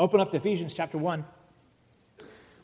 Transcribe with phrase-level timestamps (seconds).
[0.00, 1.22] Open up to Ephesians chapter 1.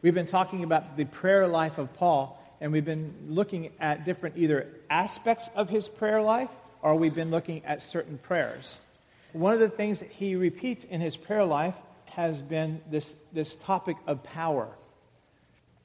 [0.00, 4.38] We've been talking about the prayer life of Paul, and we've been looking at different
[4.38, 6.48] either aspects of his prayer life
[6.80, 8.76] or we've been looking at certain prayers.
[9.34, 11.74] One of the things that he repeats in his prayer life
[12.06, 14.70] has been this, this topic of power.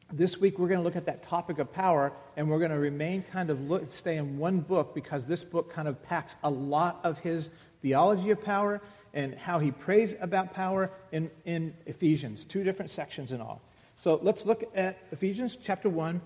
[0.09, 2.79] This week we're going to look at that topic of power, and we're going to
[2.79, 6.49] remain kind of look, stay in one book because this book kind of packs a
[6.49, 7.49] lot of his
[7.81, 8.79] theology of power
[9.13, 13.61] and how he prays about power in, in Ephesians, two different sections in all.
[14.01, 16.21] So let's look at Ephesians chapter 1.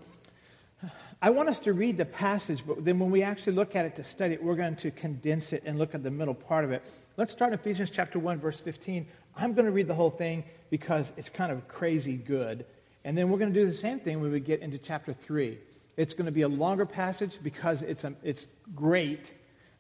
[1.22, 3.96] I want us to read the passage, but then when we actually look at it
[3.96, 6.72] to study it, we're going to condense it and look at the middle part of
[6.72, 6.84] it.
[7.18, 9.08] Let's start Ephesians chapter 1, verse 15.
[9.38, 12.66] I'm going to read the whole thing because it's kind of crazy good.
[13.04, 15.58] And then we're going to do the same thing when we get into chapter 3.
[15.98, 19.34] It's going to be a longer passage because it's, a, it's great,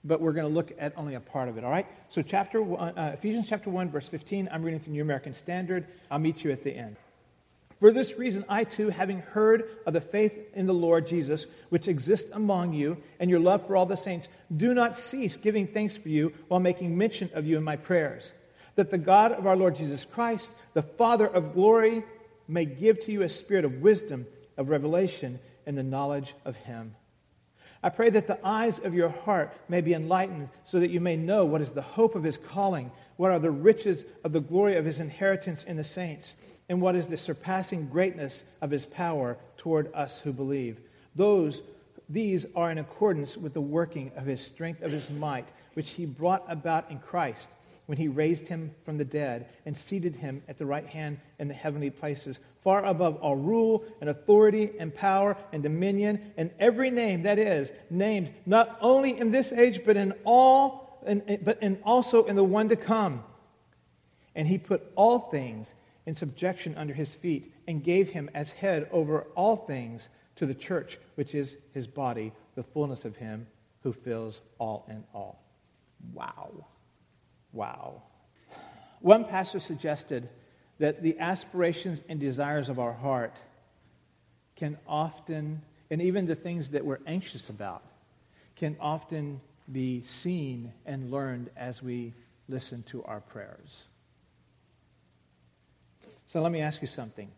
[0.05, 1.87] but we're going to look at only a part of it, all right?
[2.09, 5.33] So chapter one, uh, Ephesians chapter 1, verse 15, I'm reading from the New American
[5.33, 5.87] Standard.
[6.11, 6.95] I'll meet you at the end.
[7.79, 11.87] For this reason, I too, having heard of the faith in the Lord Jesus, which
[11.87, 15.97] exists among you, and your love for all the saints, do not cease giving thanks
[15.97, 18.31] for you while making mention of you in my prayers,
[18.75, 22.03] that the God of our Lord Jesus Christ, the Father of glory,
[22.47, 24.25] may give to you a spirit of wisdom,
[24.55, 26.95] of revelation, and the knowledge of him.
[27.85, 31.15] I pray that the eyes of your heart may be enlightened, so that you may
[31.15, 34.75] know what is the hope of his calling, what are the riches of the glory
[34.75, 36.33] of his inheritance in the saints
[36.67, 40.79] and what is the surpassing greatness of his power toward us who believe.
[41.15, 41.61] Those,
[42.09, 46.07] these are in accordance with the working of his strength of his might, which he
[46.07, 47.49] brought about in Christ
[47.85, 51.47] when he raised him from the dead and seated him at the right hand in
[51.47, 56.89] the heavenly places, far above all rule and authority and power and dominion and every
[56.89, 60.83] name that is named not only in this age but in all
[61.43, 63.23] but in also in the one to come.
[64.33, 65.73] And he put all things
[66.06, 70.53] in subjection under his feet and gave him as head over all things to the
[70.53, 73.47] church, which is his body, the fullness of him
[73.84, 75.44] who fills all in all.
[76.13, 76.66] Wow.
[77.56, 78.04] Wow.
[79.00, 80.30] One pastor suggested
[80.78, 83.34] that the aspirations and desires of our heart
[84.58, 87.82] can often, and even the things that we're anxious about,
[88.58, 89.40] can often
[89.72, 92.14] be seen and learned as we
[92.50, 93.86] listen to our prayers.
[96.28, 97.32] So let me ask you something.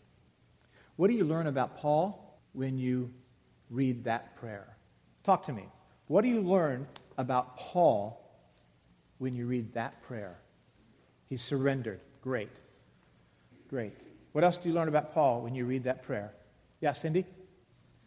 [0.96, 3.12] What do you learn about Paul when you
[3.70, 4.68] read that prayer?
[5.24, 5.66] Talk to me.
[6.08, 8.27] What do you learn about Paul
[9.20, 10.38] when you read that prayer?
[11.30, 12.00] He surrendered.
[12.22, 12.50] Great.
[13.70, 13.94] Great.
[14.32, 16.32] What else do you learn about Paul when you read that prayer?
[16.82, 17.26] Yeah, Cindy?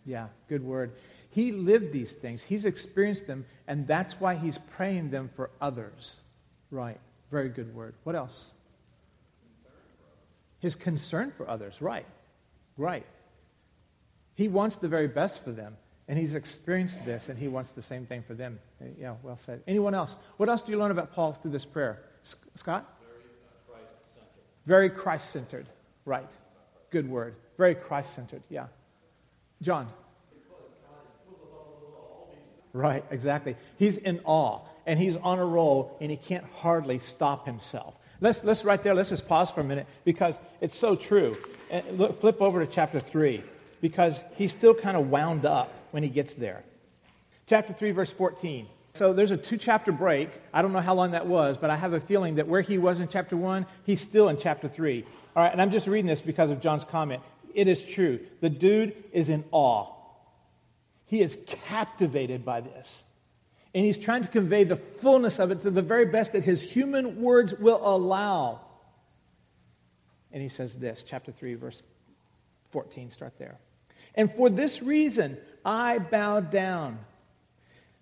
[0.07, 0.93] Yeah, good word.
[1.31, 6.17] He lived these things, he's experienced them, and that's why he's praying them for others.
[6.71, 6.99] Right.
[7.31, 7.95] Very good word.
[8.03, 8.47] What else?
[10.59, 12.07] His concern for others, right.
[12.77, 13.07] Right.
[14.35, 15.77] He wants the very best for them,
[16.11, 18.59] and he's experienced this, and he wants the same thing for them.
[18.83, 19.63] Uh, yeah, well said.
[19.69, 20.17] Anyone else?
[20.39, 22.03] What else do you learn about Paul through this prayer?
[22.57, 22.85] Scott?
[23.07, 24.67] Very uh, Christ centered.
[24.67, 25.67] Very Christ-centered.
[26.05, 26.29] Right.
[26.91, 27.37] Good word.
[27.57, 28.43] Very Christ centered.
[28.49, 28.67] Yeah.
[29.63, 29.89] John?
[32.73, 33.55] Right, exactly.
[33.79, 37.95] He's in awe, and he's on a roll, and he can't hardly stop himself.
[38.21, 41.37] Let's, let's right there, let's just pause for a minute because it's so true.
[41.71, 43.45] And look, flip over to chapter 3
[43.81, 46.65] because he's still kind of wound up when he gets there.
[47.47, 48.67] Chapter 3, verse 14.
[48.95, 50.31] So there's a two chapter break.
[50.53, 52.79] I don't know how long that was, but I have a feeling that where he
[52.79, 55.05] was in chapter 1, he's still in chapter 3.
[55.37, 57.23] All right, and I'm just reading this because of John's comment.
[57.55, 58.21] It is true.
[58.41, 59.93] The dude is in awe.
[61.07, 63.03] He is captivated by this.
[63.75, 66.61] And he's trying to convey the fullness of it to the very best that his
[66.61, 68.61] human words will allow.
[70.33, 71.83] And he says this, chapter 3, verse
[72.71, 73.59] 14, start there.
[74.15, 76.99] And for this reason, I bow down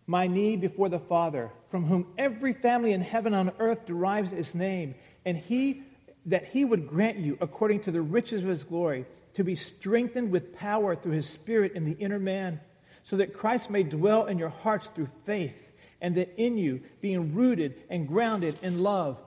[0.07, 4.33] my knee before the Father, from whom every family in heaven and on earth derives
[4.33, 5.83] its name, and he
[6.27, 10.31] that he would grant you, according to the riches of his glory, to be strengthened
[10.31, 12.61] with power through his Spirit in the inner man
[13.05, 15.57] so that Christ may dwell in your hearts through faith,
[16.01, 19.19] and that in you, being rooted and grounded in love,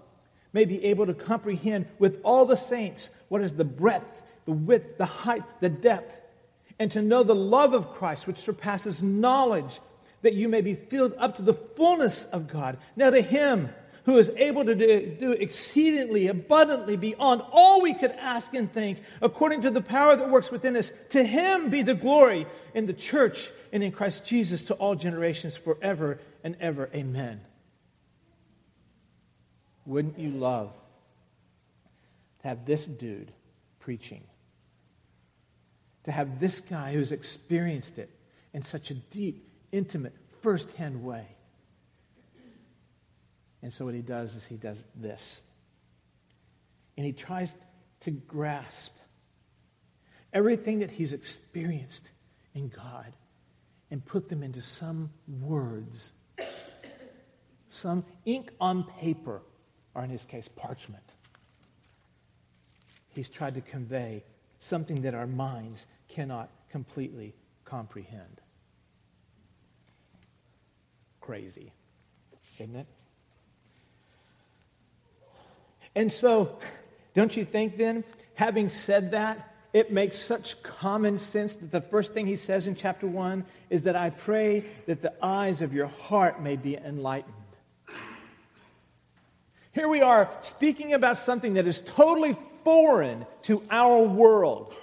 [0.54, 4.98] may be able to comprehend with all the saints what is the breadth, the width,
[4.98, 6.16] the height, the depth,
[6.81, 9.80] and to know the love of Christ, which surpasses knowledge,
[10.24, 12.80] that you may be filled up to the fullness of God.
[12.95, 13.69] Now, to Him
[14.06, 18.98] who is able to do, do, exceedingly abundantly beyond all we could ask and think,
[19.22, 22.94] according to the power that works within us, to Him be the glory in the
[22.94, 26.89] church and in Christ Jesus to all generations forever and ever.
[26.95, 27.42] Amen.
[29.86, 30.74] Wouldn't you love
[32.42, 33.31] to have this dude
[33.80, 34.24] preaching,
[36.06, 38.09] to have this guy who's experienced it
[38.53, 41.25] in such a deep, intimate, firsthand way.
[43.62, 45.42] And so what he does is he does this.
[46.98, 47.53] And he tries
[48.01, 48.94] to grasp
[50.33, 52.03] everything that he's experienced
[52.56, 53.13] in God
[53.92, 55.12] and put them into some
[55.42, 56.12] words,
[57.69, 59.42] some ink on paper,
[59.94, 61.03] or in his case, parchment.
[63.09, 64.24] He's tried to convey
[64.62, 67.34] something that our minds cannot completely
[67.66, 68.40] comprehend.
[71.19, 71.74] Crazy,
[72.60, 72.88] isn't it?
[75.94, 76.60] And so,
[77.13, 78.06] don't you think then,
[78.36, 82.75] having said that, it makes such common sense that the first thing he says in
[82.75, 87.34] chapter 1 is that I pray that the eyes of your heart may be enlightened.
[89.74, 94.75] Here we are speaking about something that is totally foreign to our world.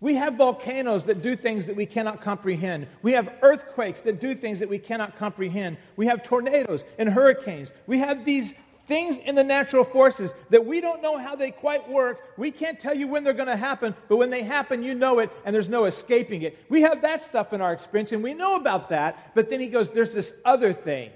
[0.00, 2.88] We have volcanoes that do things that we cannot comprehend.
[3.00, 5.78] We have earthquakes that do things that we cannot comprehend.
[5.96, 7.70] We have tornadoes and hurricanes.
[7.86, 8.52] We have these
[8.86, 12.20] things in the natural forces that we don't know how they quite work.
[12.36, 15.20] We can't tell you when they're going to happen, but when they happen, you know
[15.20, 16.58] it, and there's no escaping it.
[16.68, 19.68] We have that stuff in our experience, and we know about that, but then he
[19.68, 21.10] goes, There's this other thing,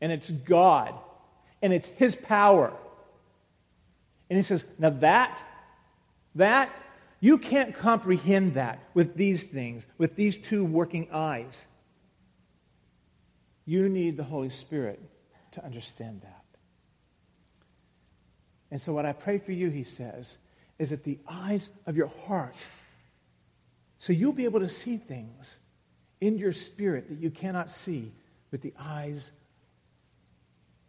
[0.00, 0.94] and it's God,
[1.62, 2.72] and it's His power.
[4.30, 5.42] And he says, Now that,
[6.34, 6.70] that,
[7.20, 11.66] you can't comprehend that with these things, with these two working eyes.
[13.64, 15.00] You need the Holy Spirit
[15.52, 16.44] to understand that.
[18.70, 20.36] And so, what I pray for you, he says,
[20.78, 22.54] is that the eyes of your heart,
[23.98, 25.56] so you'll be able to see things
[26.20, 28.12] in your spirit that you cannot see
[28.50, 29.32] with the eyes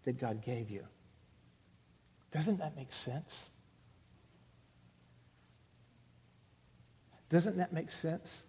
[0.06, 0.84] that God gave you.
[2.31, 3.50] Doesn't that make sense?
[7.30, 8.44] Doesn't that make sense?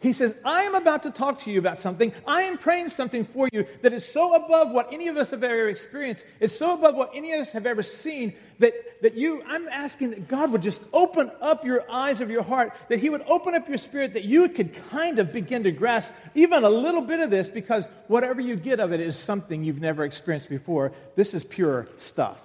[0.00, 2.12] He says, I am about to talk to you about something.
[2.26, 5.42] I am praying something for you that is so above what any of us have
[5.42, 6.24] ever experienced.
[6.40, 10.10] It's so above what any of us have ever seen that, that you, I'm asking
[10.10, 13.54] that God would just open up your eyes of your heart, that He would open
[13.54, 17.20] up your spirit, that you could kind of begin to grasp even a little bit
[17.20, 20.92] of this because whatever you get of it is something you've never experienced before.
[21.16, 22.40] This is pure stuff.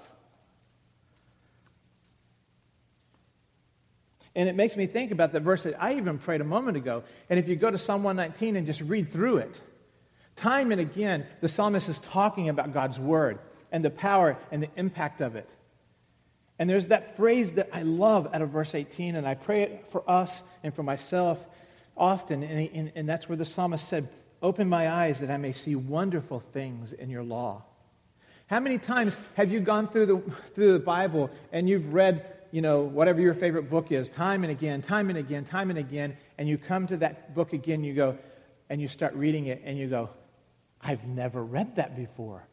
[4.40, 7.04] And it makes me think about the verse that I even prayed a moment ago.
[7.30, 9.60] And if you go to Psalm 119 and just read through it,
[10.38, 13.40] time and again, the psalmist is talking about God's word
[13.70, 15.50] and the power and the impact of it.
[16.58, 19.88] And there's that phrase that I love out of verse 18, and I pray it
[19.92, 21.38] for us and for myself
[21.98, 22.42] often.
[22.42, 24.08] And, and, and that's where the psalmist said,
[24.42, 27.64] Open my eyes that I may see wonderful things in your law.
[28.48, 30.22] How many times have you gone through the,
[30.56, 34.52] through the Bible and you've read you know, whatever your favorite book is, time and
[34.52, 37.94] again, time and again, time and again, and you come to that book again, you
[37.94, 38.18] go,
[38.70, 40.10] and you start reading it, and you go,
[40.82, 42.48] I've never read that before.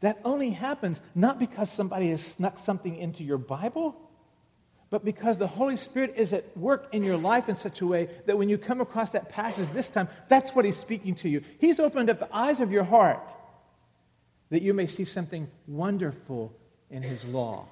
[0.00, 3.96] That only happens not because somebody has snuck something into your Bible,
[4.90, 8.10] but because the Holy Spirit is at work in your life in such a way
[8.26, 11.42] that when you come across that passage this time, that's what He's speaking to you.
[11.58, 13.26] He's opened up the eyes of your heart
[14.50, 16.52] that you may see something wonderful
[16.90, 17.68] in His law.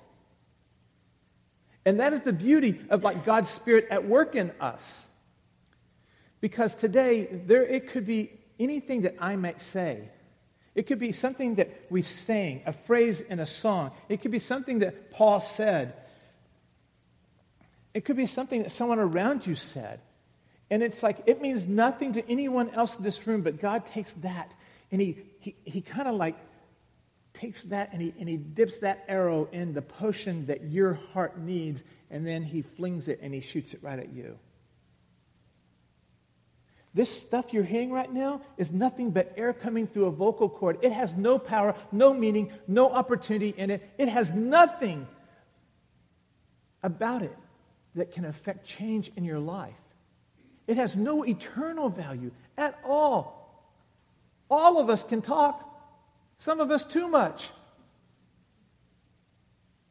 [1.90, 5.08] And that is the beauty of like God's Spirit at work in us.
[6.40, 8.30] Because today, there it could be
[8.60, 10.08] anything that I might say.
[10.76, 13.90] It could be something that we sang, a phrase in a song.
[14.08, 15.94] It could be something that Paul said.
[17.92, 19.98] It could be something that someone around you said.
[20.70, 24.12] And it's like, it means nothing to anyone else in this room, but God takes
[24.22, 24.52] that
[24.92, 26.36] and he, he, he kind of like
[27.32, 31.38] takes that and he, and he dips that arrow in the potion that your heart
[31.38, 34.38] needs, and then he flings it and he shoots it right at you.
[36.92, 40.78] This stuff you're hearing right now is nothing but air coming through a vocal cord.
[40.82, 43.88] It has no power, no meaning, no opportunity in it.
[43.96, 45.06] It has nothing
[46.82, 47.36] about it
[47.94, 49.74] that can affect change in your life.
[50.66, 53.64] It has no eternal value at all.
[54.50, 55.69] All of us can talk.
[56.40, 57.50] Some of us too much.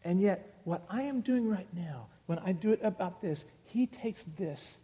[0.03, 3.85] And yet, what I am doing right now, when I do it about this, he
[3.85, 4.75] takes this.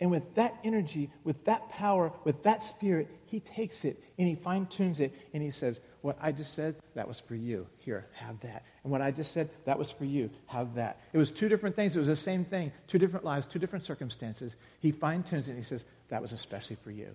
[0.00, 4.36] And with that energy, with that power, with that spirit, he takes it and he
[4.36, 7.66] fine tunes it and he says, What I just said, that was for you.
[7.78, 8.64] Here, have that.
[8.84, 10.30] And what I just said, that was for you.
[10.46, 11.00] Have that.
[11.12, 11.96] It was two different things.
[11.96, 12.70] It was the same thing.
[12.86, 14.54] Two different lives, two different circumstances.
[14.78, 17.14] He fine tunes it and he says, That was especially for you.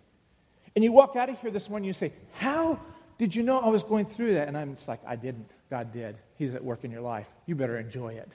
[0.75, 2.79] And you walk out of here this morning and you say, How
[3.23, 4.49] did you know I was going through that?
[4.49, 5.49] And I'm just like, I didn't.
[5.69, 6.17] God did.
[6.37, 7.25] He's at work in your life.
[7.45, 8.29] You better enjoy it.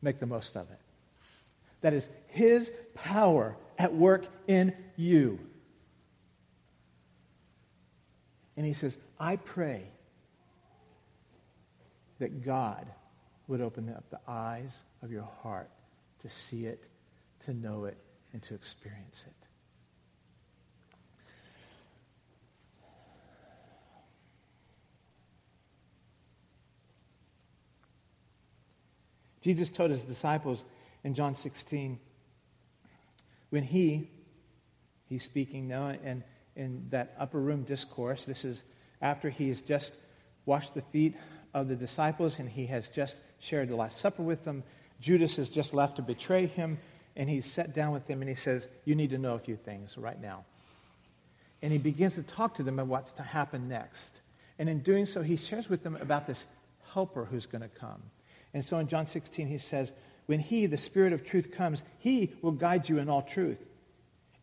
[0.00, 0.78] Make the most of it.
[1.82, 5.38] That is His power at work in you.
[8.56, 9.82] And He says, I pray
[12.20, 12.86] that God
[13.46, 15.68] would open up the eyes of your heart
[16.22, 16.88] to see it,
[17.44, 17.98] to know it,
[18.32, 19.47] and to experience it.
[29.40, 30.64] Jesus told his disciples
[31.04, 31.98] in John 16,
[33.50, 34.10] when he,
[35.08, 36.22] he's speaking now in,
[36.56, 38.62] in that upper room discourse, this is
[39.00, 39.92] after he's just
[40.44, 41.14] washed the feet
[41.54, 44.62] of the disciples and he has just shared the Last Supper with them.
[45.00, 46.78] Judas has just left to betray him,
[47.16, 49.56] and he's sat down with them and he says, You need to know a few
[49.56, 50.44] things right now.
[51.62, 54.20] And he begins to talk to them about what's to happen next.
[54.58, 56.46] And in doing so, he shares with them about this
[56.92, 58.02] helper who's going to come.
[58.54, 59.92] And so in John 16, he says,
[60.26, 63.58] When he, the Spirit of truth, comes, he will guide you in all truth.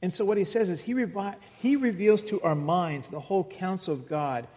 [0.02, 3.44] And so what he says is he, revi- he reveals to our minds the whole
[3.44, 4.48] counsel of God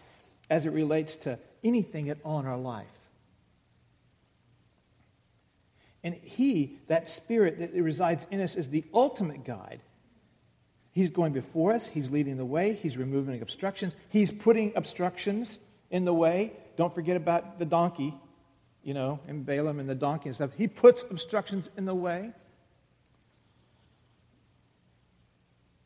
[0.51, 2.87] as it relates to anything at all in our life.
[6.05, 9.81] And he, that spirit that resides in us, is the ultimate guide.
[10.93, 15.59] He's going before us, he's leading the way, he's removing obstructions, he's putting obstructions
[15.91, 16.53] in the way.
[16.77, 18.15] Don't forget about the donkey,
[18.83, 20.51] you know, and Balaam and the donkey and stuff.
[20.57, 22.31] He puts obstructions in the way.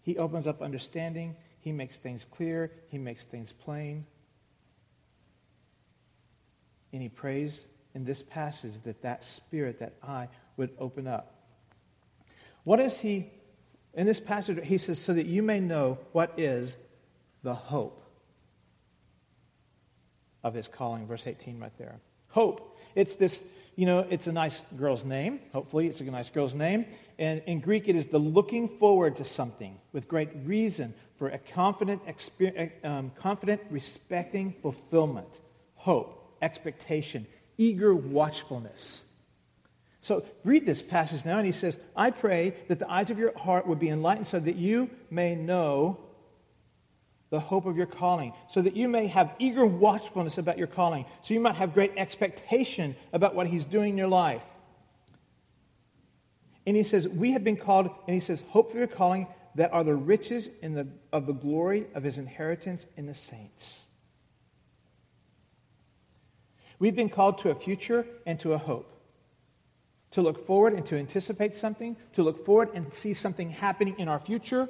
[0.02, 1.36] He opens up understanding.
[1.60, 2.72] He makes things clear.
[2.88, 4.04] He makes things plain.
[6.92, 11.34] And he prays in this passage that that spirit, that eye, would open up.
[12.64, 13.30] What is he,
[13.94, 16.76] in this passage, he says, so that you may know what is
[17.42, 18.02] the hope
[20.44, 22.00] of his calling, verse 18 right there.
[22.28, 22.71] Hope.
[22.94, 23.42] It's this,
[23.76, 25.40] you know, it's a nice girl's name.
[25.52, 26.86] Hopefully, it's a nice girl's name.
[27.18, 31.38] And in Greek, it is the looking forward to something with great reason for a
[31.38, 32.02] confident,
[32.84, 35.28] um, confident respecting fulfillment.
[35.74, 37.26] Hope, expectation,
[37.58, 39.02] eager watchfulness.
[40.00, 43.36] So read this passage now, and he says, I pray that the eyes of your
[43.38, 45.98] heart would be enlightened so that you may know
[47.32, 51.06] the hope of your calling, so that you may have eager watchfulness about your calling,
[51.22, 54.42] so you might have great expectation about what he's doing in your life.
[56.66, 59.72] And he says, We have been called, and he says, Hope for your calling that
[59.72, 63.80] are the riches in the, of the glory of his inheritance in the saints.
[66.78, 68.90] We've been called to a future and to a hope.
[70.10, 74.08] To look forward and to anticipate something, to look forward and see something happening in
[74.08, 74.68] our future.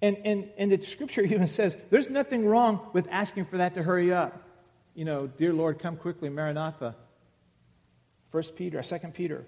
[0.00, 3.82] And, and, and the scripture even says there's nothing wrong with asking for that to
[3.82, 4.42] hurry up.
[4.94, 6.96] You know, dear Lord, come quickly, Maranatha.
[8.30, 9.46] First Peter, Second Peter.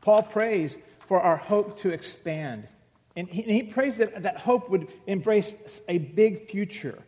[0.00, 2.66] Paul prays for our hope to expand.
[3.16, 5.54] And he, and he prays that that hope would embrace
[5.88, 7.02] a big future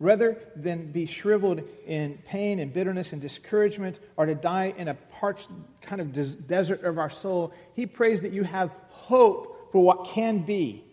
[0.00, 4.94] rather than be shriveled in pain and bitterness and discouragement or to die in a
[4.94, 5.48] parched
[5.82, 10.08] kind of des- desert of our soul, he prays that you have hope for what
[10.08, 10.83] can be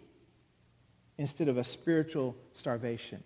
[1.21, 3.23] instead of a spiritual starvation.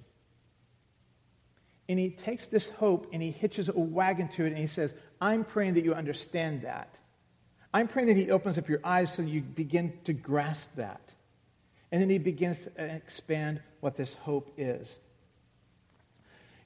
[1.87, 4.93] And he takes this hope and he hitches a wagon to it and he says,
[5.21, 6.93] I'm praying that you understand that.
[7.73, 11.13] I'm praying that he opens up your eyes so you begin to grasp that.
[11.91, 14.99] And then he begins to expand what this hope is.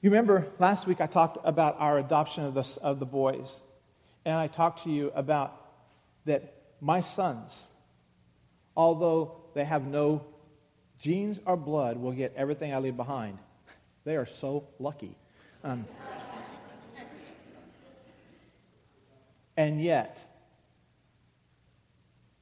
[0.02, 3.52] You remember last week I talked about our adoption of the, of the boys.
[4.24, 5.56] And I talked to you about
[6.24, 7.60] that my sons,
[8.76, 10.24] although they have no
[11.00, 13.38] genes or blood, will get everything I leave behind.
[14.02, 15.14] They are so lucky.
[15.62, 15.84] Um,
[19.58, 20.18] and yet,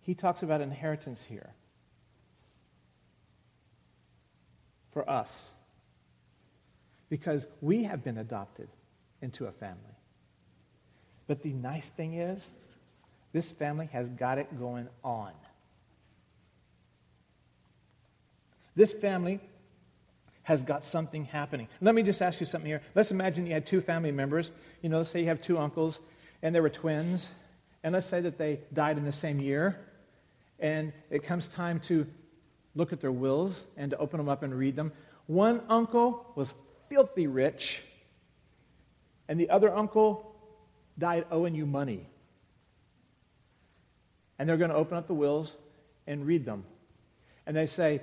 [0.03, 1.51] he talks about inheritance here
[4.93, 5.51] for us
[7.09, 8.69] because we have been adopted
[9.21, 9.83] into a family.
[11.27, 12.43] But the nice thing is,
[13.33, 15.33] this family has got it going on.
[18.79, 19.41] This family
[20.45, 21.67] has got something happening.
[21.81, 22.81] Let me just ask you something here.
[22.95, 24.53] Let's imagine you had two family members.
[24.83, 25.99] You know, let's say you have two uncles,
[26.43, 27.27] and they were twins.
[27.83, 29.81] And let's say that they died in the same year.
[30.61, 32.07] And it comes time to
[32.77, 34.93] look at their wills and to open them up and read them.
[35.27, 36.55] One uncle was
[36.89, 37.83] filthy rich,
[39.29, 40.37] and the other uncle
[41.01, 42.07] died owing you money.
[44.39, 45.57] And they're going to open up the wills
[46.07, 46.63] and read them.
[47.45, 48.03] And they say,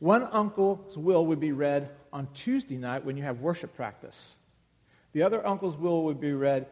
[0.00, 4.34] One uncle's will would be read on Tuesday night when you have worship practice.
[5.12, 6.66] The other uncle's will would be read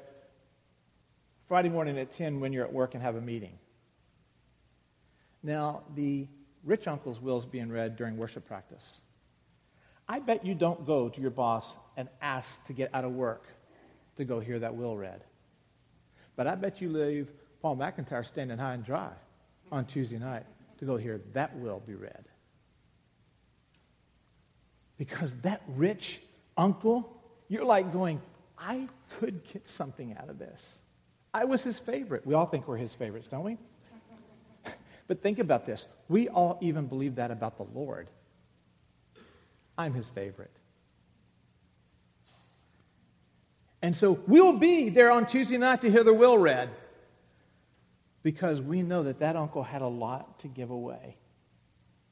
[1.47, 3.59] Friday morning at 10 when you're at work and have a meeting.
[5.43, 6.27] Now, the
[6.65, 8.97] rich uncle's will is being read during worship practice.
[10.09, 13.45] I bet you don't go to your boss and ask to get out of work
[14.17, 15.23] to go hear that will read.
[16.35, 17.29] But I bet you leave
[17.61, 19.11] Paul McIntyre standing high and dry
[19.71, 20.47] on Tuesday night
[20.79, 22.25] to go hear that will be read.
[24.99, 26.21] Because that rich
[26.57, 27.09] uncle,
[27.49, 28.21] you're like going,
[28.59, 28.89] I
[29.19, 30.63] could get something out of this.
[31.33, 32.27] I was his favorite.
[32.27, 33.59] We all think we're his favorites, don't we?
[35.07, 35.87] but think about this.
[36.09, 38.09] We all even believe that about the Lord.
[39.77, 40.51] I'm his favorite.
[43.81, 46.71] And so we'll be there on Tuesday night to hear the will read
[48.25, 51.17] because we know that that uncle had a lot to give away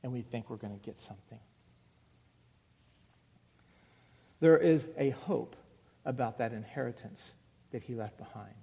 [0.04, 1.40] and we think we're going to get something.
[4.40, 5.56] There is a hope
[6.04, 7.34] about that inheritance
[7.72, 8.54] that he left behind.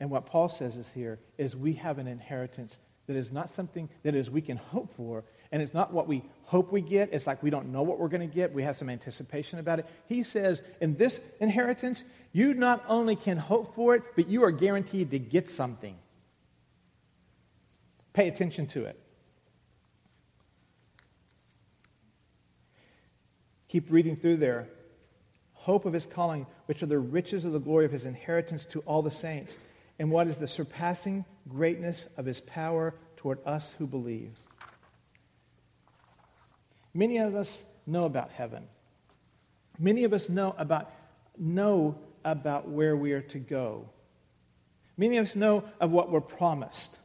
[0.00, 3.88] And what Paul says is here is we have an inheritance that is not something
[4.02, 7.10] that is we can hope for, and it's not what we hope we get.
[7.12, 8.52] It's like we don't know what we're going to get.
[8.52, 9.86] We have some anticipation about it.
[10.06, 14.50] He says, in this inheritance, you not only can hope for it, but you are
[14.50, 15.96] guaranteed to get something.
[18.12, 18.98] Pay attention to it.
[23.76, 24.68] Keep reading through there.
[25.52, 28.80] Hope of his calling, which are the riches of the glory of his inheritance to
[28.86, 29.58] all the saints,
[29.98, 34.32] and what is the surpassing greatness of his power toward us who believe.
[36.94, 38.64] Many of us know about heaven.
[39.78, 40.90] Many of us know about,
[41.36, 43.90] know about where we are to go.
[44.96, 46.96] Many of us know of what we're promised.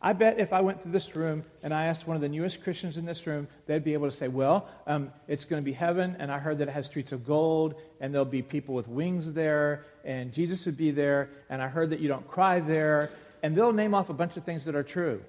[0.00, 2.62] I bet if I went to this room and I asked one of the newest
[2.62, 5.72] Christians in this room, they'd be able to say, Well, um, it's going to be
[5.72, 8.86] heaven, and I heard that it has streets of gold, and there'll be people with
[8.86, 13.10] wings there, and Jesus would be there, and I heard that you don't cry there,
[13.42, 15.20] and they'll name off a bunch of things that are true.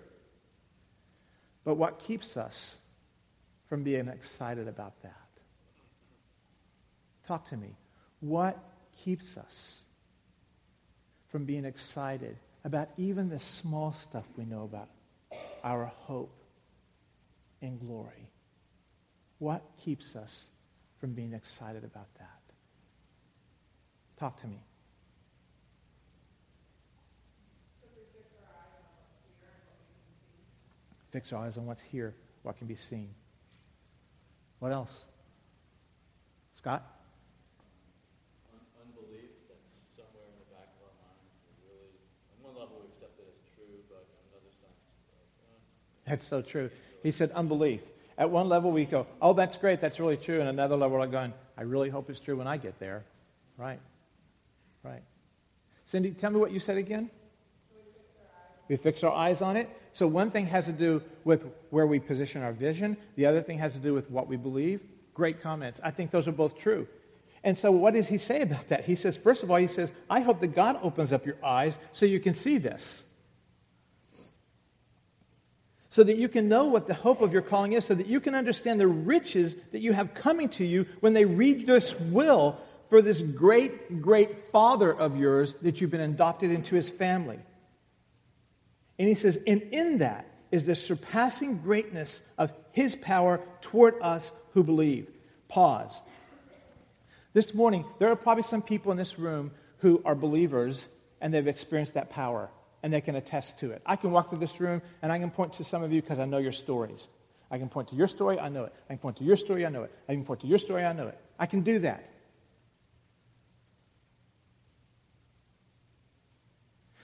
[1.65, 2.75] But what keeps us
[3.69, 5.15] from being excited about that?
[7.27, 7.75] Talk to me.
[8.19, 8.57] What
[9.03, 9.81] keeps us
[11.31, 14.89] from being excited about even the small stuff we know about
[15.63, 16.35] our hope
[17.61, 18.29] and glory?
[19.39, 20.45] What keeps us
[20.99, 22.39] from being excited about that?
[24.19, 24.61] Talk to me.
[31.11, 33.09] Fix our eyes on what's here, what can be seen.
[34.59, 35.05] What else?
[36.53, 36.85] Scott?
[38.77, 39.65] Unbelief that's
[39.97, 41.25] somewhere in the back of our mind.
[41.65, 41.97] Really,
[42.37, 44.77] on one level, we accept it as true, but in another sense,
[45.09, 46.71] uh, That's so true.
[47.03, 47.81] He said unbelief.
[48.17, 50.41] At one level, we go, oh, that's great, that's really true.
[50.41, 53.05] And another level, we're going, I really hope it's true when I get there.
[53.57, 53.79] Right.
[54.83, 55.03] Right.
[55.85, 57.09] Cindy, tell me what you said again.
[58.67, 59.69] We fix our eyes on it.
[59.93, 62.97] So one thing has to do with where we position our vision.
[63.15, 64.81] The other thing has to do with what we believe.
[65.13, 65.79] Great comments.
[65.83, 66.87] I think those are both true.
[67.43, 68.85] And so what does he say about that?
[68.85, 71.77] He says, first of all, he says, I hope that God opens up your eyes
[71.93, 73.03] so you can see this.
[75.91, 78.19] So that you can know what the hope of your calling is, so that you
[78.19, 82.57] can understand the riches that you have coming to you when they read this will
[82.89, 87.39] for this great, great Father of yours that you've been adopted into his family.
[88.97, 94.31] And he says, and in that is the surpassing greatness of his power toward us
[94.53, 95.07] who believe.
[95.47, 96.01] Pause.
[97.33, 100.85] This morning, there are probably some people in this room who are believers
[101.21, 102.49] and they've experienced that power
[102.83, 103.81] and they can attest to it.
[103.85, 106.19] I can walk through this room and I can point to some of you because
[106.19, 107.07] I know your stories.
[107.51, 108.73] I can point to your story, I know it.
[108.89, 109.91] I can point to your story, I know it.
[110.07, 111.17] I can point to your story, I know it.
[111.37, 112.09] I can do that.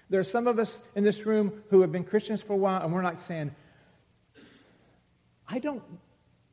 [0.10, 2.84] There are some of us in this room who have been Christians for a while,
[2.84, 3.56] and we're like saying,
[5.48, 5.84] I don't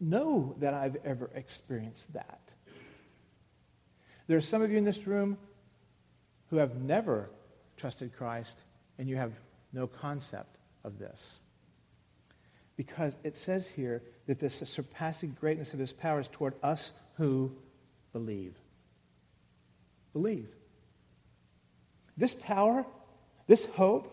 [0.01, 2.41] know that I've ever experienced that.
[4.27, 5.37] There are some of you in this room
[6.49, 7.31] who have never
[7.77, 8.59] trusted Christ,
[8.98, 9.33] and you have
[9.72, 11.38] no concept of this.
[12.76, 17.52] Because it says here that this surpassing greatness of his power is toward us who
[18.12, 18.55] believe.
[20.12, 20.48] Believe.
[22.16, 22.85] This power
[23.46, 24.09] this hope,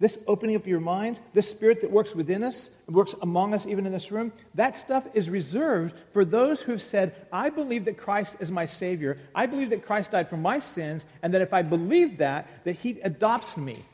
[0.00, 3.66] this opening up your minds, this spirit that works within us, and works among us
[3.66, 7.84] even in this room, that stuff is reserved for those who have said, I believe
[7.86, 9.18] that Christ is my Savior.
[9.34, 12.76] I believe that Christ died for my sins, and that if I believe that, that
[12.76, 13.84] He adopts me.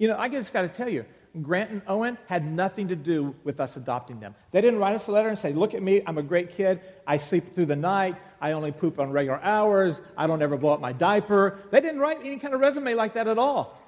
[0.00, 1.04] You know, I just got to tell you,
[1.42, 4.34] Grant and Owen had nothing to do with us adopting them.
[4.50, 6.80] They didn't write us a letter and say, Look at me, I'm a great kid.
[7.06, 8.16] I sleep through the night.
[8.40, 10.00] I only poop on regular hours.
[10.16, 11.58] I don't ever blow up my diaper.
[11.70, 13.78] They didn't write any kind of resume like that at all.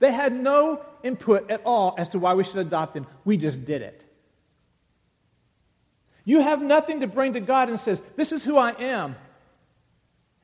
[0.00, 3.06] They had no input at all as to why we should adopt them.
[3.24, 4.04] We just did it.
[6.24, 9.14] You have nothing to bring to God and says, This is who I am,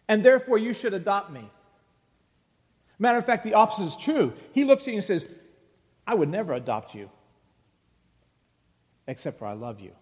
[0.06, 1.50] and therefore you should adopt me.
[3.00, 4.34] Matter of fact, the opposite is true.
[4.52, 5.24] He looks at you and says,
[6.06, 7.08] I would never adopt you,
[9.08, 9.92] except for I love you.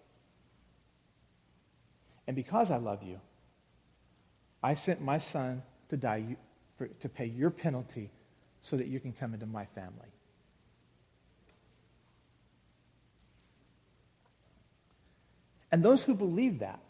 [2.27, 3.21] And because I love you,
[4.61, 6.35] I sent my son to die
[6.77, 8.11] for, to pay your penalty
[8.61, 10.11] so that you can come into my family.
[15.71, 16.83] And those who believe that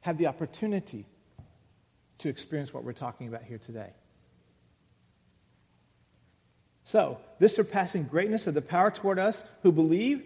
[0.00, 1.06] have the opportunity
[2.18, 3.92] to experience what we're talking about here today.
[6.88, 10.22] So, this surpassing greatness of the power toward us who believe,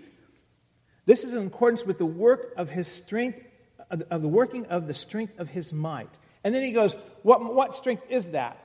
[1.06, 3.40] this is in accordance with the work of his strength,
[3.90, 6.08] of the working of the strength of his might.
[6.44, 6.94] And then he goes,
[7.24, 8.64] what, what strength is that?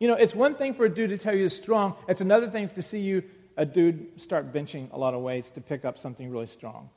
[0.00, 2.50] You know, it's one thing for a dude to tell you he's strong, it's another
[2.50, 3.22] thing to see you,
[3.56, 6.90] a dude, start benching a lot of weights to pick up something really strong.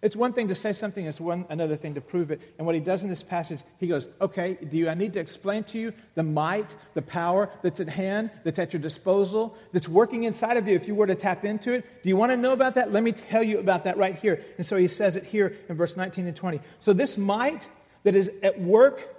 [0.00, 2.40] It's one thing to say something, it's one, another thing to prove it.
[2.56, 5.20] And what he does in this passage, he goes, Okay, do you, I need to
[5.20, 9.88] explain to you the might, the power that's at hand, that's at your disposal, that's
[9.88, 12.02] working inside of you if you were to tap into it?
[12.04, 12.92] Do you want to know about that?
[12.92, 14.44] Let me tell you about that right here.
[14.56, 16.60] And so he says it here in verse 19 and 20.
[16.78, 17.68] So this might
[18.04, 19.16] that is at work,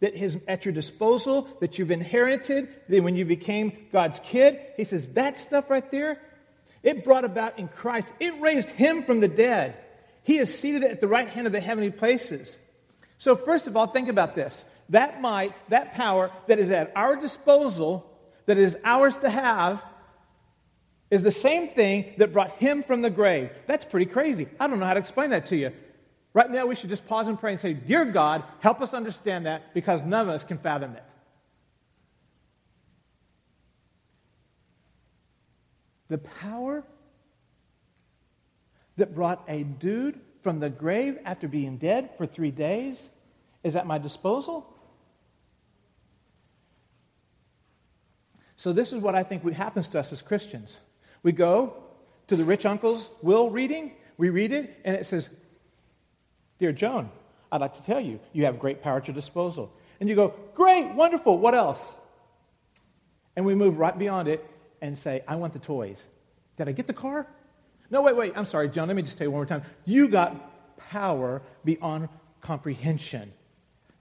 [0.00, 4.84] that is at your disposal, that you've inherited, that when you became God's kid, he
[4.84, 6.20] says, that stuff right there,
[6.82, 8.08] it brought about in Christ.
[8.20, 9.76] It raised him from the dead.
[10.22, 12.58] He is seated at the right hand of the heavenly places.
[13.18, 14.64] So, first of all, think about this.
[14.90, 18.10] That might, that power that is at our disposal,
[18.46, 19.82] that is ours to have,
[21.10, 23.50] is the same thing that brought him from the grave.
[23.66, 24.48] That's pretty crazy.
[24.58, 25.72] I don't know how to explain that to you.
[26.32, 29.46] Right now, we should just pause and pray and say, Dear God, help us understand
[29.46, 31.04] that because none of us can fathom it.
[36.08, 36.84] The power
[38.96, 43.00] that brought a dude from the grave after being dead for three days
[43.62, 44.66] is at my disposal?
[48.56, 50.76] So, this is what I think happens to us as Christians.
[51.22, 51.74] We go
[52.28, 55.28] to the rich uncle's will reading, we read it, and it says,
[56.58, 57.10] Dear Joan,
[57.50, 59.72] I'd like to tell you, you have great power at your disposal.
[59.98, 61.80] And you go, Great, wonderful, what else?
[63.34, 64.44] And we move right beyond it
[64.82, 66.02] and say, I want the toys.
[66.56, 67.26] Did I get the car?
[67.90, 68.32] No, wait, wait.
[68.36, 68.88] I'm sorry, John.
[68.88, 69.62] Let me just tell you one more time.
[69.84, 72.08] You got power beyond
[72.40, 73.32] comprehension.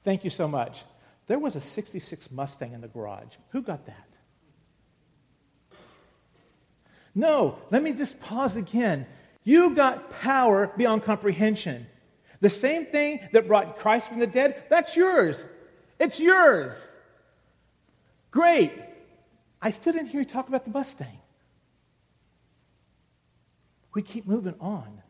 [0.03, 0.83] Thank you so much.
[1.27, 3.33] There was a 66 Mustang in the garage.
[3.49, 4.07] Who got that?
[7.13, 9.05] No, let me just pause again.
[9.43, 11.87] You got power beyond comprehension.
[12.39, 15.35] The same thing that brought Christ from the dead, that's yours.
[15.99, 16.73] It's yours.
[18.31, 18.71] Great.
[19.61, 21.18] I still didn't hear you talk about the Mustang
[23.99, 25.01] we keep moving on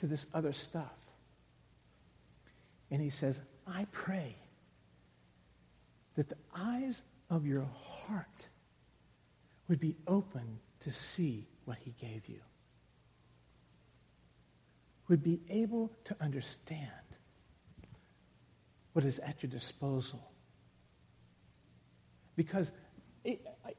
[0.00, 0.98] to this other stuff.
[2.90, 4.34] And he says, I pray
[6.16, 7.00] that the eyes
[7.30, 7.64] of your
[8.08, 8.48] heart
[9.68, 12.40] would be open to see what he gave you,
[15.06, 16.90] would be able to understand
[18.94, 20.32] what is at your disposal.
[22.34, 22.72] Because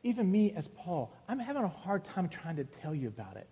[0.04, 3.48] even me as Paul, I'm having a hard time trying to tell you about it.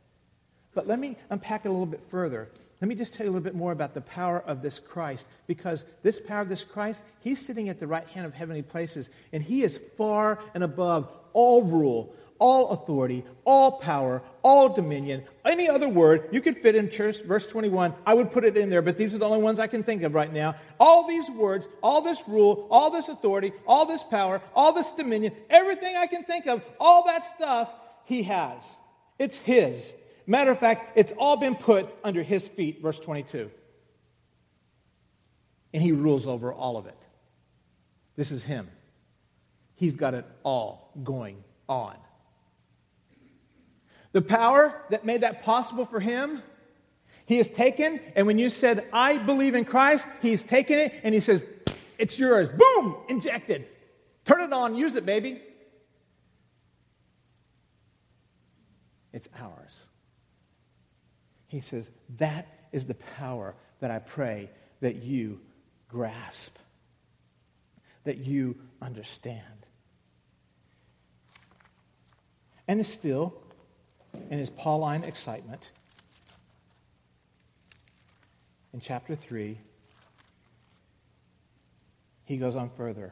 [0.73, 2.49] But let me unpack it a little bit further.
[2.81, 5.25] Let me just tell you a little bit more about the power of this Christ,
[5.47, 9.09] because this power of this Christ, he's sitting at the right hand of heavenly places,
[9.33, 15.23] and he is far and above all rule, all authority, all power, all dominion.
[15.45, 18.69] Any other word you could fit in church, verse 21, I would put it in
[18.69, 20.55] there, but these are the only ones I can think of right now.
[20.79, 25.33] All these words, all this rule, all this authority, all this power, all this dominion,
[25.49, 27.71] everything I can think of, all that stuff
[28.05, 28.63] he has.
[29.19, 29.91] It's his.
[30.25, 33.51] Matter of fact, it's all been put under his feet, verse 22.
[35.73, 36.97] And he rules over all of it.
[38.15, 38.69] This is him.
[39.75, 41.95] He's got it all going on.
[44.11, 46.41] The power that made that possible for him,
[47.25, 51.13] he has taken, and when you said, I believe in Christ, he's taken it and
[51.13, 51.43] he says,
[51.99, 52.49] It's yours.
[52.49, 52.97] Boom!
[53.07, 53.67] Injected.
[54.25, 55.41] Turn it on, use it, baby.
[59.13, 59.85] It's ours.
[61.47, 64.49] He says, That is the power that I pray
[64.81, 65.39] that you
[65.87, 66.55] grasp,
[68.05, 69.43] that you understand.
[72.67, 73.33] And still,
[74.29, 75.69] in his Pauline excitement,
[78.73, 79.57] in chapter 3,
[82.25, 83.11] he goes on further.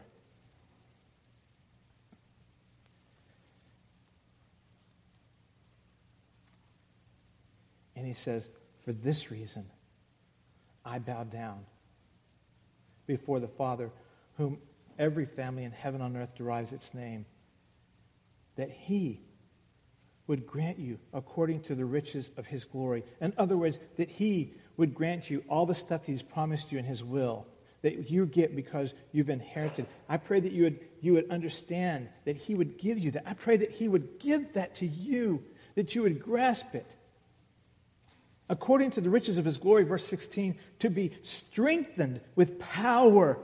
[7.96, 8.50] And he says,
[8.86, 9.66] For this reason,
[10.86, 11.66] I bow down
[13.08, 13.90] before the Father,
[14.38, 14.60] whom
[15.00, 17.26] every family in heaven on earth derives its name,
[18.56, 19.20] that he
[20.28, 23.04] would grant you according to the riches of his glory.
[23.22, 26.86] In other words, that he would grant you all the stuff he's promised you in
[26.86, 27.48] his will
[27.82, 29.86] that you get because you've inherited.
[30.10, 33.24] I pray that you would, you would understand that he would give you that.
[33.26, 35.44] I pray that he would give that to you,
[35.76, 36.90] that you would grasp it.
[38.50, 43.38] According to the riches of his glory, verse 16, to be strengthened with power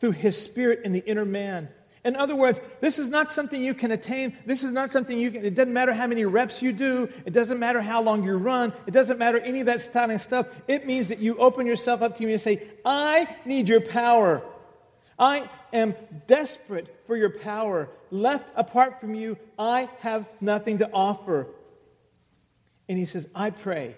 [0.00, 1.68] through his spirit in the inner man
[2.02, 4.36] in other words, this is not something you can attain.
[4.46, 7.10] This is not something you can, it doesn't matter how many reps you do.
[7.26, 8.72] It doesn't matter how long you run.
[8.86, 10.46] It doesn't matter any of that kind of stuff.
[10.66, 14.42] It means that you open yourself up to me and say, I need your power.
[15.18, 15.94] I am
[16.26, 17.90] desperate for your power.
[18.10, 21.48] Left apart from you, I have nothing to offer.
[22.88, 23.94] And he says, I pray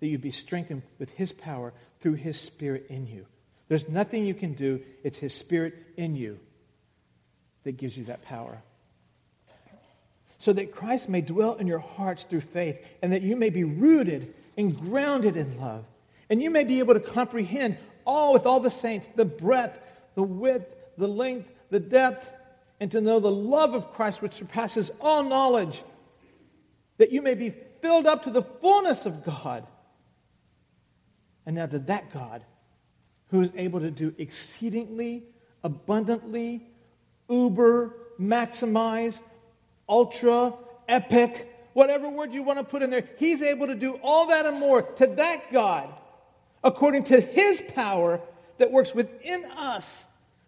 [0.00, 3.26] that you be strengthened with his power through his spirit in you.
[3.68, 6.40] There's nothing you can do, it's his spirit in you
[7.64, 8.62] that gives you that power.
[10.38, 13.64] So that Christ may dwell in your hearts through faith, and that you may be
[13.64, 15.84] rooted and grounded in love.
[16.28, 19.78] And you may be able to comprehend all with all the saints the breadth,
[20.14, 22.28] the width, the length, the depth,
[22.80, 25.82] and to know the love of Christ which surpasses all knowledge,
[26.98, 29.66] that you may be filled up to the fullness of God.
[31.46, 32.42] And now to that God
[33.30, 35.24] who is able to do exceedingly
[35.64, 36.66] abundantly
[37.32, 39.18] uber, maximize,
[39.88, 40.54] ultra,
[40.88, 43.08] epic, whatever word you want to put in there.
[43.16, 45.88] He's able to do all that and more to that God
[46.62, 48.20] according to his power
[48.58, 50.04] that works within us.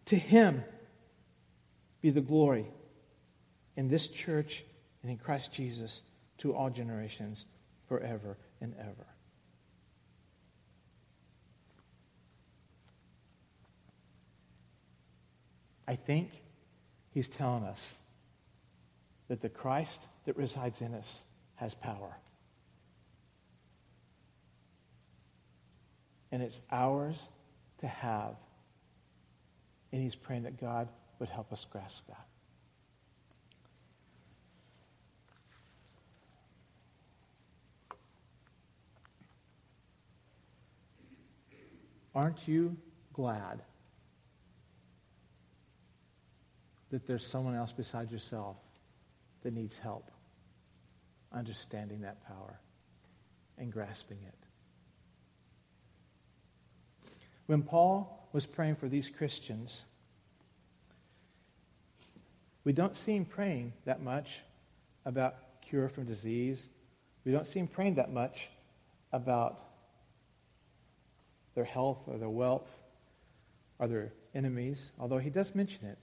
[0.07, 0.62] To him
[2.03, 2.66] be the glory
[3.77, 4.62] in this church
[5.03, 6.03] and in Christ Jesus
[6.38, 7.47] to all generations
[7.88, 9.07] forever and ever.
[15.88, 16.31] I think
[17.14, 17.94] He's telling us
[19.29, 21.22] that the Christ that resides in us
[21.55, 22.16] has power.
[26.33, 27.16] And it's ours
[27.79, 28.35] to have.
[29.92, 30.88] And he's praying that God
[31.20, 32.27] would help us grasp that.
[42.12, 42.77] Aren't you
[43.12, 43.61] glad
[46.94, 48.54] that there's someone else besides yourself
[49.42, 50.12] that needs help
[51.33, 52.61] understanding that power
[53.59, 54.35] and grasping it.
[57.46, 59.83] When Paul was praying for these Christians,
[62.62, 64.38] we don't see him praying that much
[65.04, 65.35] about
[65.68, 66.62] cure from disease.
[67.24, 68.50] We don't see him praying that much
[69.12, 69.59] about
[71.57, 72.70] their health or their wealth
[73.80, 75.98] or their enemies, although he does mention it.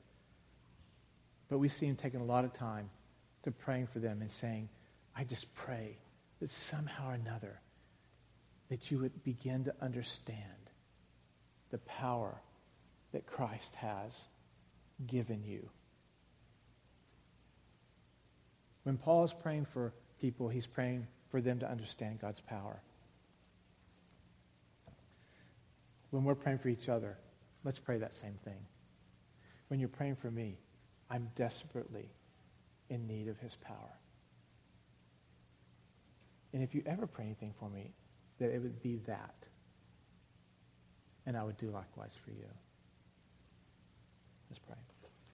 [1.52, 2.90] But we see him taking a lot of time
[3.44, 4.70] to praying for them and saying,
[5.14, 5.98] I just pray
[6.40, 7.60] that somehow or another
[8.70, 10.38] that you would begin to understand
[11.70, 12.42] the power
[13.12, 14.14] that Christ has
[15.08, 15.68] given you.
[18.84, 22.80] When Paul is praying for people, he's praying for them to understand God's power.
[26.12, 27.18] When we're praying for each other,
[27.66, 28.66] let's pray that same thing.
[29.68, 30.58] When you're praying for me,
[31.12, 32.10] I'm desperately
[32.90, 33.98] in need of his power.
[36.54, 37.92] And if you ever pray anything for me,
[38.40, 39.36] that it would be that.
[41.26, 42.48] And I would do likewise for you.
[44.50, 44.76] Let's pray.